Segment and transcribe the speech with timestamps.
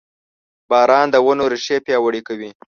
[0.69, 2.49] •باران د ونو ریښې پیاوړې کوي.